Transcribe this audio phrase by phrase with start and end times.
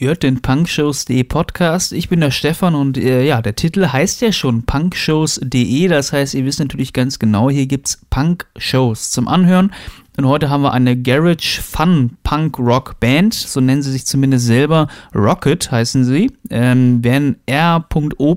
[0.00, 1.92] Ihr hört den Punkshows.de Podcast.
[1.92, 5.88] Ich bin der Stefan und äh, ja, der Titel heißt ja schon punkshows.de.
[5.88, 9.72] Das heißt, ihr wisst natürlich ganz genau, hier gibt's Punk-Shows zum Anhören.
[10.16, 14.46] Und heute haben wir eine Garage Fun Punk Rock Band, so nennen sie sich zumindest
[14.46, 14.86] selber.
[15.14, 18.30] Rocket heißen sie, ähm, werden R.O.C.K.E.T.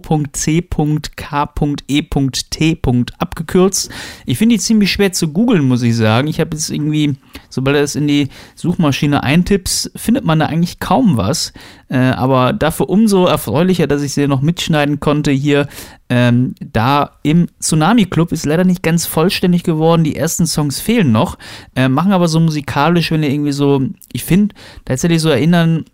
[3.19, 3.91] abgekürzt.
[4.25, 6.27] Ich finde die ziemlich schwer zu googeln, muss ich sagen.
[6.27, 7.17] Ich habe jetzt irgendwie,
[7.49, 11.53] sobald du das in die Suchmaschine eintippst, findet man da eigentlich kaum was.
[11.89, 15.67] Äh, aber dafür umso erfreulicher, dass ich sie noch mitschneiden konnte hier
[16.11, 20.03] ähm, da im Tsunami Club ist leider nicht ganz vollständig geworden.
[20.03, 21.37] Die ersten Songs fehlen noch,
[21.73, 23.81] äh, machen aber so musikalisch, wenn ihr irgendwie so,
[24.11, 24.53] ich finde,
[24.83, 25.85] tatsächlich so erinnern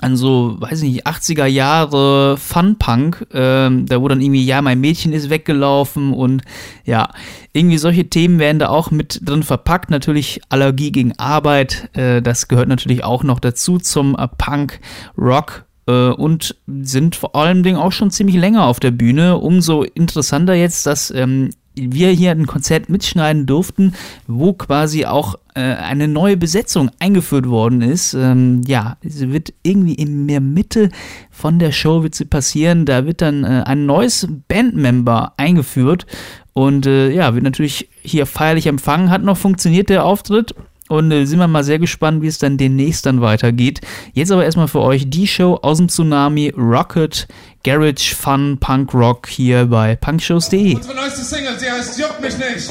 [0.00, 4.80] an so, weiß ich nicht, 80er Jahre Fun-Punk, ähm, da wo dann irgendwie, ja, mein
[4.80, 6.42] Mädchen ist weggelaufen und
[6.84, 7.10] ja,
[7.52, 9.90] irgendwie solche Themen werden da auch mit drin verpackt.
[9.90, 14.80] Natürlich Allergie gegen Arbeit, äh, das gehört natürlich auch noch dazu zum äh, Punk,
[15.18, 19.38] Rock, äh, und sind vor allem auch schon ziemlich länger auf der Bühne.
[19.38, 23.94] Umso interessanter jetzt, dass ähm, wir hier ein Konzert mitschneiden durften,
[24.26, 28.14] wo quasi auch äh, eine neue Besetzung eingeführt worden ist.
[28.14, 30.90] Ähm, ja, sie wird irgendwie in der Mitte
[31.30, 32.86] von der Show wird sie passieren.
[32.86, 36.06] Da wird dann äh, ein neues Bandmember eingeführt
[36.52, 39.10] und äh, ja, wird natürlich hier feierlich empfangen.
[39.10, 40.54] Hat noch funktioniert der Auftritt
[40.90, 43.80] und äh, sind wir mal sehr gespannt, wie es dann demnächst dann weitergeht.
[44.12, 47.28] Jetzt aber erstmal für euch die Show aus dem Tsunami Rocket
[47.62, 50.74] Garage Fun Punk Rock hier bei punkshows.de.
[50.74, 52.70] Unsere neueste Single, die heißt Juckt mich nicht.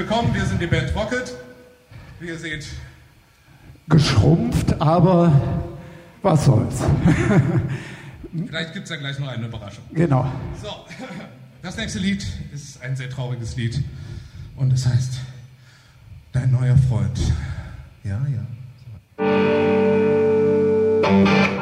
[0.00, 1.32] Willkommen, wir sind die Band Rocket.
[2.18, 2.66] Wie ihr seht.
[3.88, 5.32] Geschrumpft, aber
[6.22, 6.82] was soll's.
[8.46, 9.84] Vielleicht gibt es ja gleich noch eine Überraschung.
[9.92, 10.30] Genau.
[10.62, 10.68] So,
[11.62, 13.82] das nächste Lied ist ein sehr trauriges Lied.
[14.56, 15.20] Und es heißt
[16.32, 17.18] Dein neuer Freund.
[18.04, 18.46] Ja, ja.
[21.02, 21.59] Ein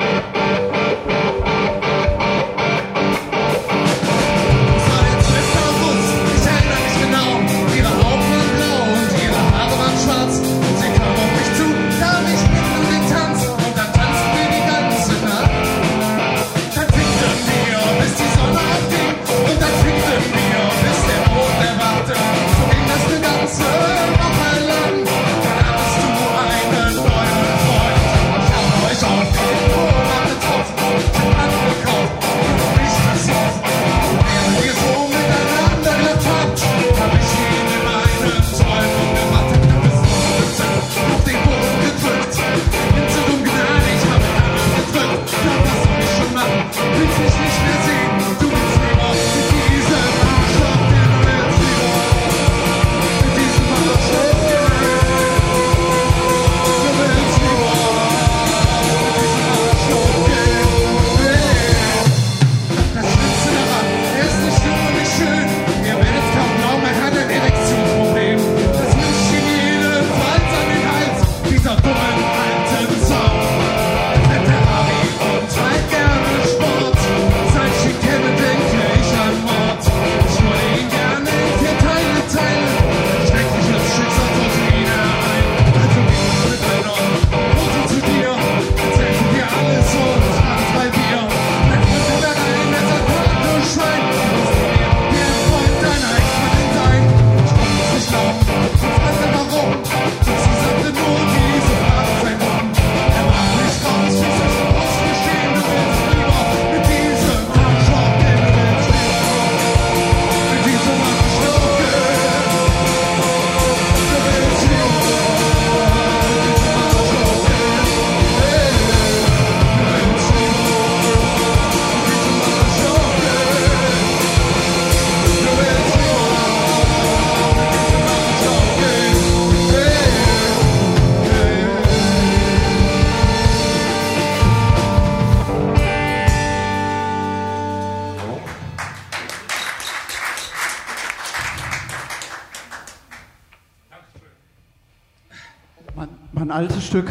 [146.89, 147.11] Stück?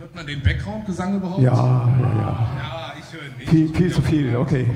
[0.00, 1.42] Hört man den Background-Gesang überhaupt?
[1.42, 2.48] Ja, ja, ja.
[2.58, 3.48] Ja, ich höre nicht.
[3.48, 4.66] Viel, viel zu viel, okay.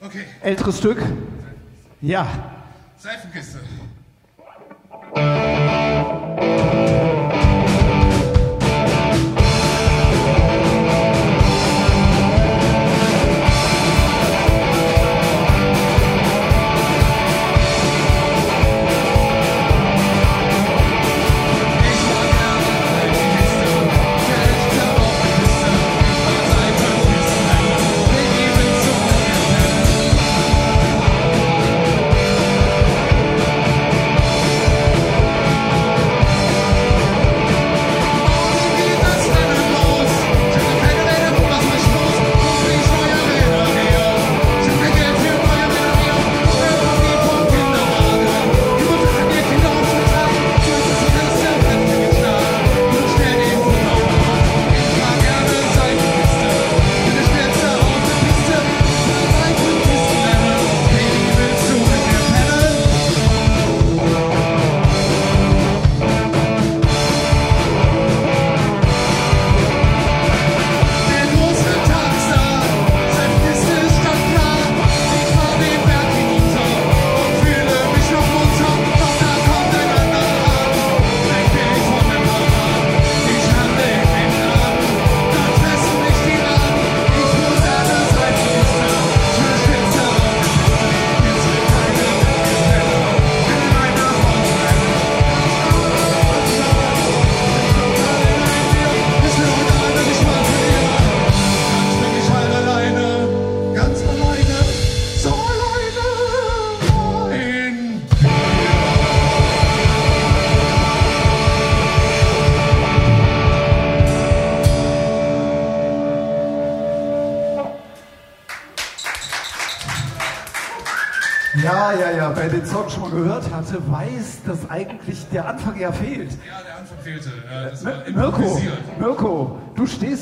[0.00, 1.02] Okay, Älteres Stück?
[2.00, 2.26] Ja.
[2.96, 3.58] Seifenkiste.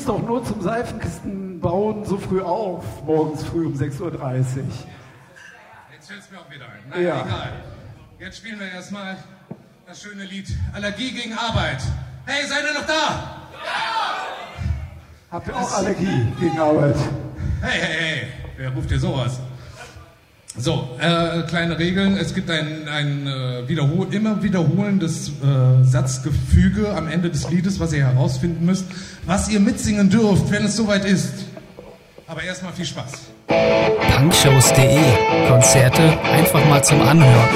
[0.03, 4.11] Stehst doch nur zum Seifenkistenbauen so früh auf, morgens früh um 6.30 Uhr.
[5.93, 6.89] Jetzt fällt es mir auch wieder ein.
[6.89, 7.25] Naja, Ja.
[7.25, 7.53] egal.
[8.19, 9.15] Jetzt spielen wir erstmal
[9.87, 11.81] das schöne Lied Allergie gegen Arbeit.
[12.25, 13.47] Hey, seid ihr noch da?
[15.31, 16.95] Habt ihr auch Allergie gegen Arbeit?
[17.61, 19.39] Hey, hey, hey, wer ruft dir sowas?
[20.55, 22.15] So, äh, kleine Regeln.
[22.15, 27.91] Es gibt ein, ein äh, wiederhol immer wiederholendes äh, Satzgefüge am Ende des Liedes, was
[27.91, 28.85] ihr herausfinden müsst,
[29.25, 31.33] was ihr mitsingen dürft, wenn es soweit ist.
[32.27, 33.11] Aber erstmal viel Spaß.
[34.17, 34.99] Punkshows.de
[35.47, 37.49] Konzerte einfach mal zum Anhören.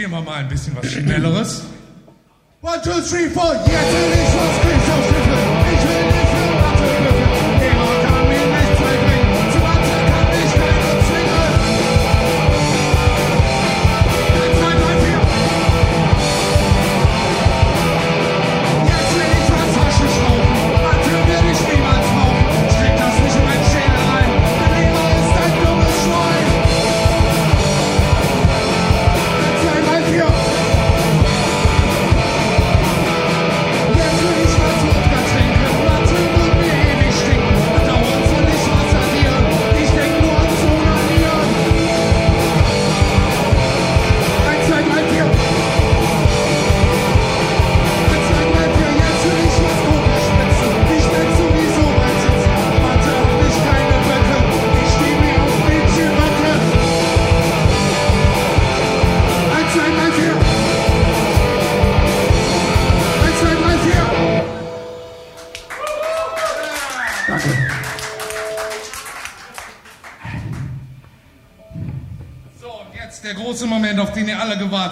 [0.00, 1.62] spielen wir mal ein bisschen was Schnelleres.
[2.62, 3.52] One, two, three, four.
[3.52, 4.69] Jetzt will ich was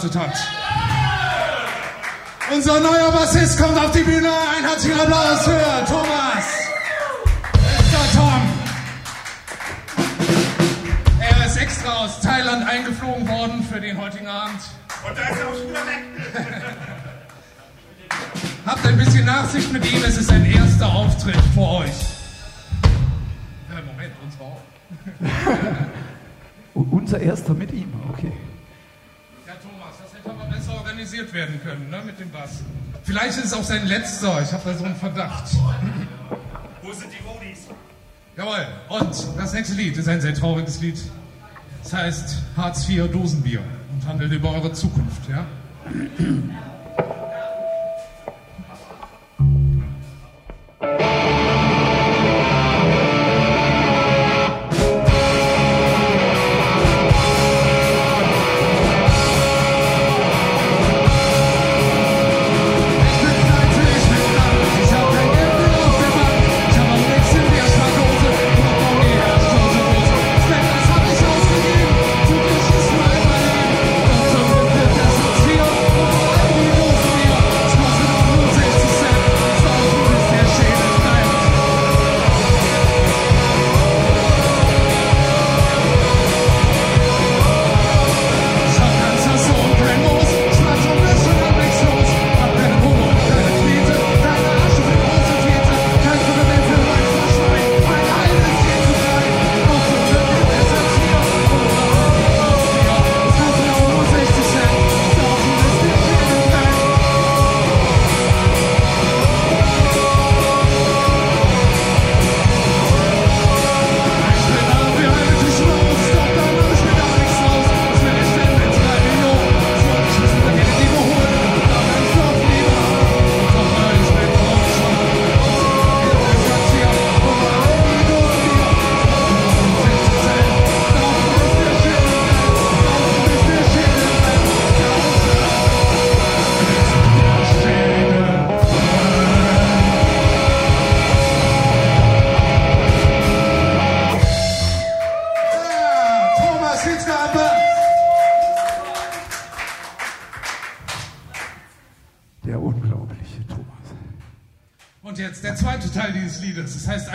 [0.08, 0.36] gestartet hat.
[2.52, 4.30] Unser neuer Bassist kommt auf die Bühne.
[4.56, 6.44] Ein herzlichen Applaus für Thomas.
[7.54, 8.18] Mr.
[8.18, 8.42] Tom.
[11.20, 14.60] Er ist extra aus Thailand eingeflogen worden für den heutigen Abend.
[15.06, 16.04] Und da ist er auch schon wieder weg.
[18.66, 20.02] Habt ein bisschen Nachsicht mit ihm.
[20.04, 21.90] Es ist sein erster Auftritt vor euch.
[23.70, 24.62] Äh, Moment, uns war auch.
[26.92, 28.32] Unser erster mit ihm, okay
[31.08, 32.60] improvisiert werden können ne, mit dem Bass.
[33.04, 35.50] Vielleicht ist es auch sein letzter, ich habe da so einen Verdacht.
[36.82, 37.66] Wo sind die Rodis?
[38.36, 40.98] Jawohl, und das nächste Lied ist ein sehr trauriges Lied.
[41.82, 43.60] Es heißt Hartz IV Dosenbier
[43.92, 45.46] und handelt über eure Zukunft, ja?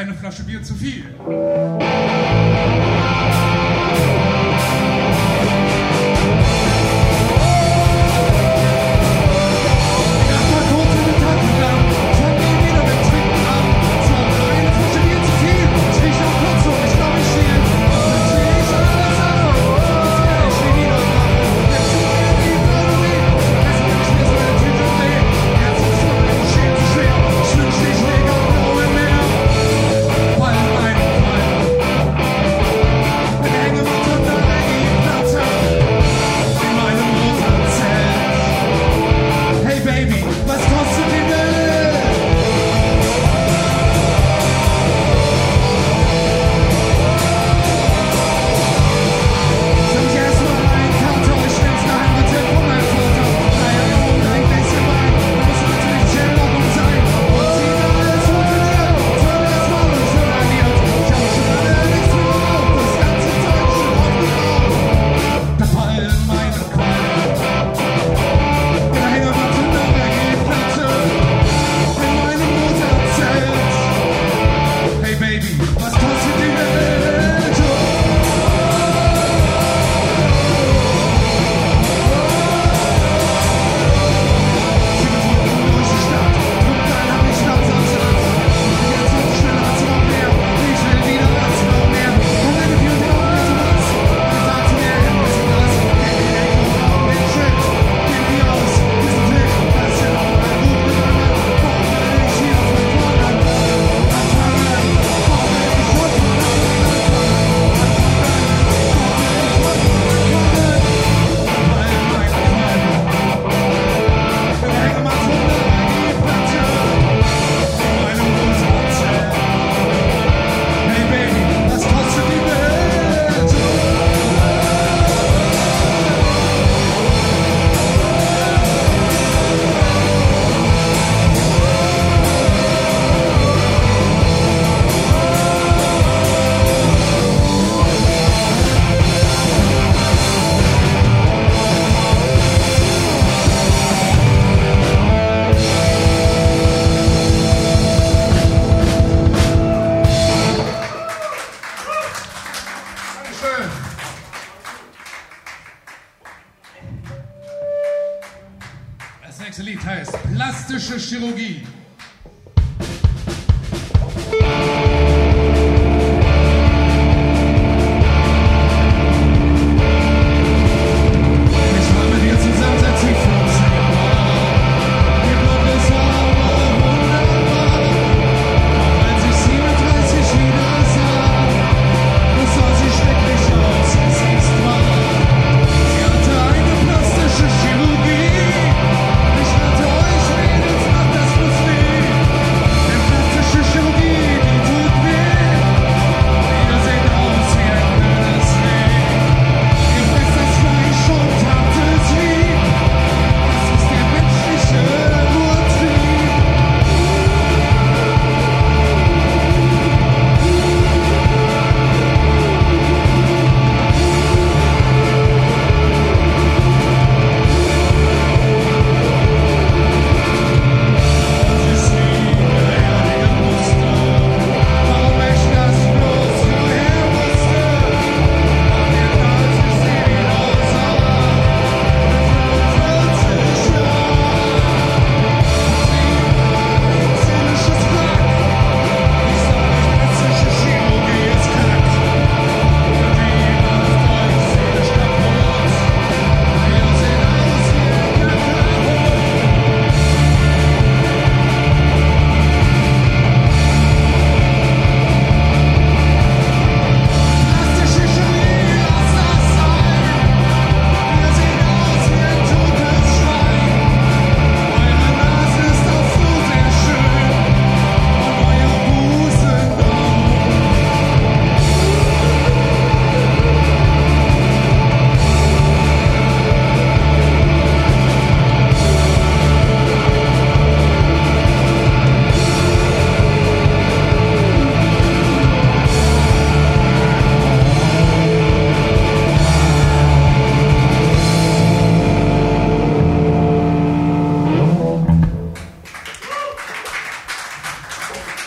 [0.03, 1.05] eine Flasche Bier zu viel.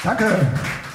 [0.06, 0.85] Danke.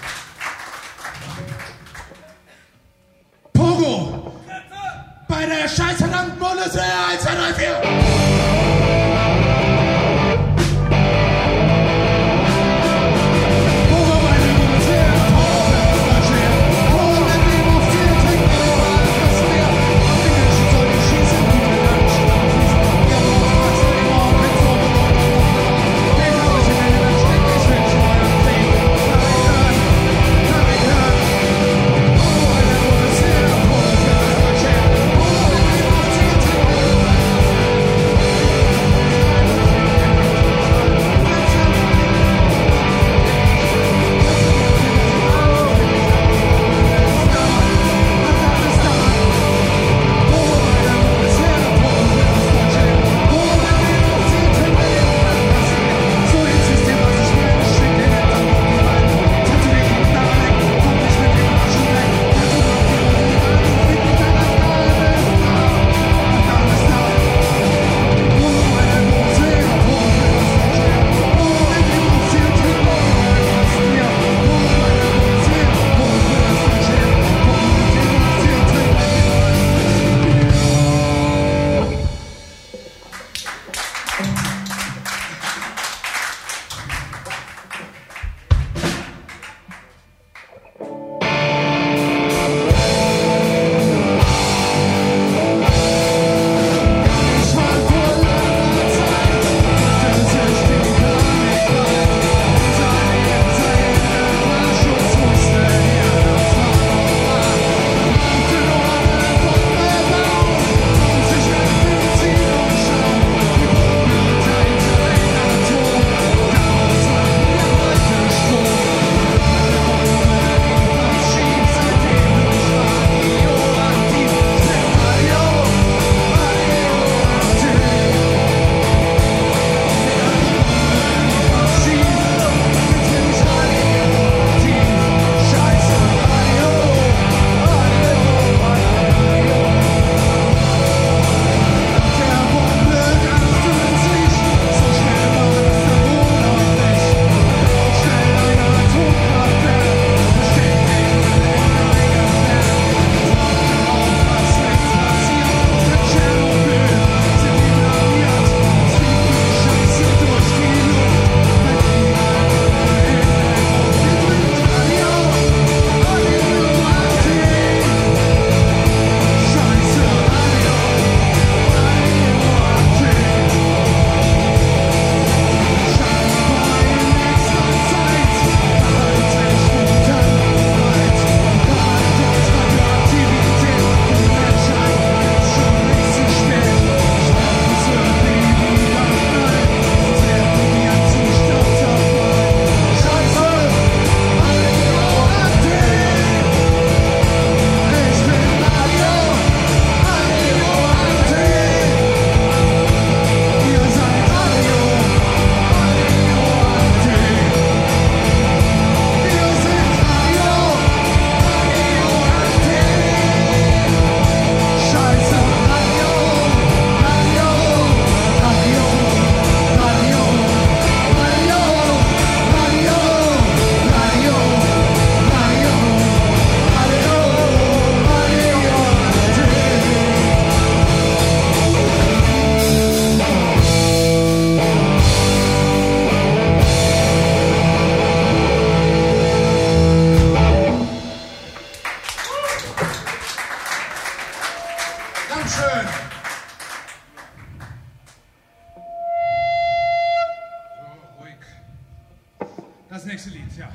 [253.01, 253.67] Das nächste Lied, ja.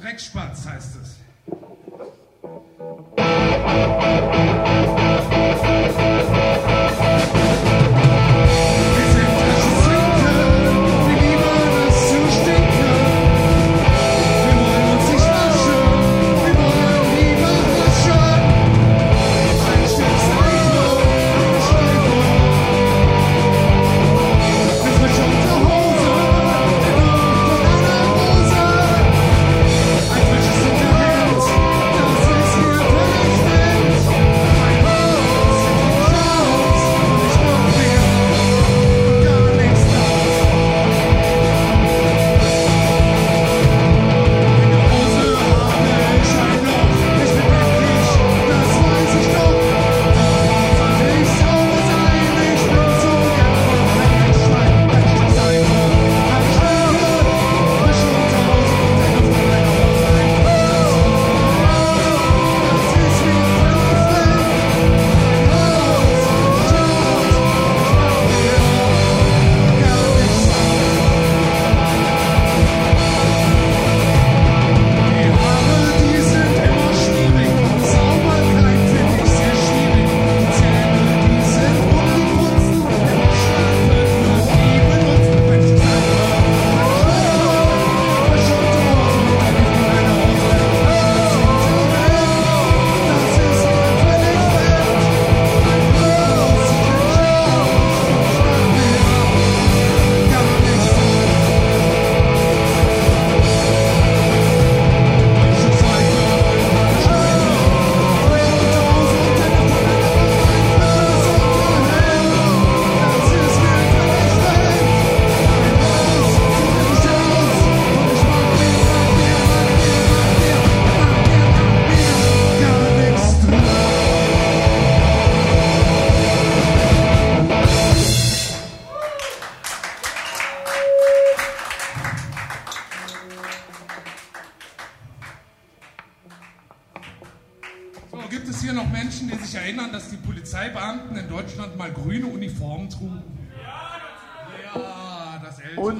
[0.00, 1.16] Dreckspatz heißt es.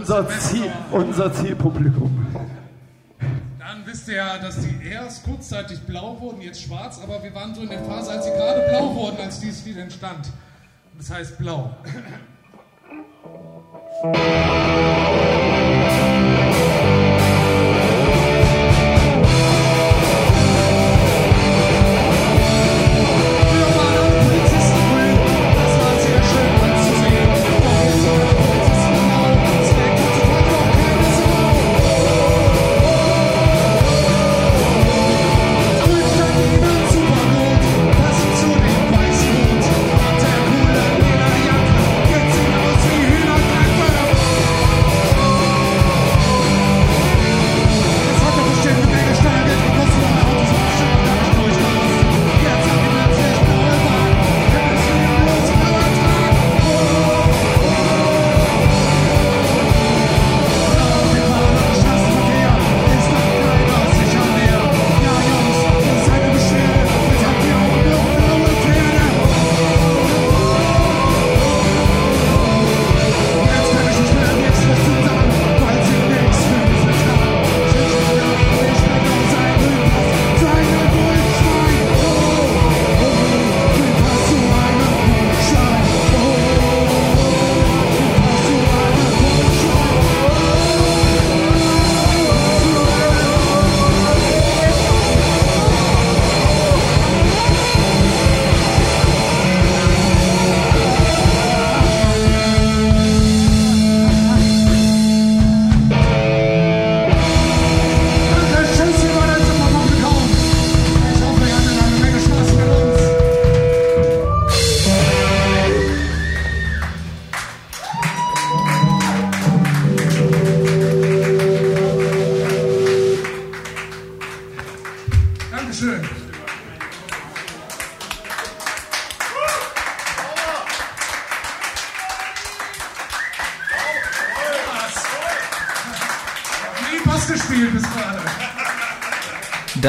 [0.00, 2.26] unser, Ziel, unser Zielpublikum.
[3.58, 7.54] Dann wisst ihr ja, dass die erst kurzzeitig blau wurden, jetzt schwarz, aber wir waren
[7.54, 10.28] so in der Phase, als sie gerade blau wurden, als dieses Lied entstand.
[10.96, 11.76] Das heißt blau.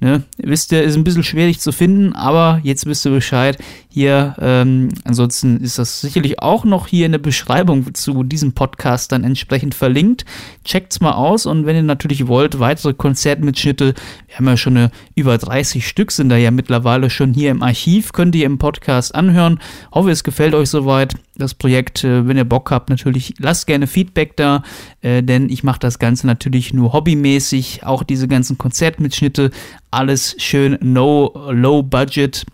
[0.00, 0.22] Ne?
[0.38, 3.58] Wisst ihr, ist ein bisschen schwierig zu finden, aber jetzt wisst ihr Bescheid.
[3.88, 9.10] Hier, ähm, ansonsten ist das sicherlich auch noch hier in der Beschreibung zu diesem Podcast
[9.10, 10.26] dann entsprechend verlinkt.
[10.64, 13.94] Checkt's mal aus und wenn ihr natürlich wollt, weitere Konzertmitschnitte,
[14.26, 17.62] wir haben ja schon eine, über 30 Stück sind da ja mittlerweile schon hier im
[17.62, 19.60] Archiv, könnt ihr im Podcast anhören.
[19.92, 21.14] Hoffe, es gefällt euch soweit.
[21.36, 24.62] Das Projekt, äh, wenn ihr Bock habt, natürlich lasst gerne Feedback da,
[25.02, 27.84] äh, denn ich mache das Ganze natürlich nur hobbymäßig.
[27.84, 29.50] Auch diese ganzen Konzertmitschnitte,
[29.90, 32.46] alles schön no, low budget.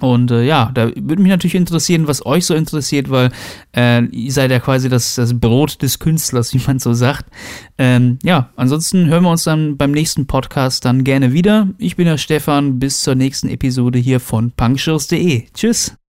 [0.00, 3.30] Und äh, ja, da würde mich natürlich interessieren, was euch so interessiert, weil
[3.76, 7.26] äh, ihr seid ja quasi das, das Brot des Künstlers, wie man so sagt.
[7.76, 11.68] Ähm, ja, ansonsten hören wir uns dann beim nächsten Podcast dann gerne wieder.
[11.78, 15.46] Ich bin der Stefan, bis zur nächsten Episode hier von punkshows.de.
[15.52, 15.99] Tschüss.